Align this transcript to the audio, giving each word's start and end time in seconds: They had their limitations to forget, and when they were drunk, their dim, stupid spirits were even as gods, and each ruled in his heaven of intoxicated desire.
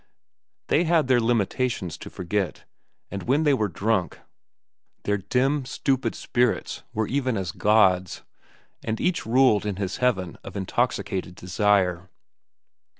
They 0.65 0.85
had 0.85 1.07
their 1.07 1.19
limitations 1.19 1.95
to 1.99 2.09
forget, 2.09 2.63
and 3.11 3.21
when 3.21 3.43
they 3.43 3.53
were 3.53 3.67
drunk, 3.67 4.19
their 5.03 5.17
dim, 5.19 5.63
stupid 5.63 6.15
spirits 6.15 6.81
were 6.91 7.05
even 7.07 7.37
as 7.37 7.51
gods, 7.51 8.23
and 8.83 8.99
each 8.99 9.27
ruled 9.27 9.63
in 9.63 9.75
his 9.75 9.97
heaven 9.97 10.39
of 10.43 10.57
intoxicated 10.57 11.35
desire. 11.35 12.09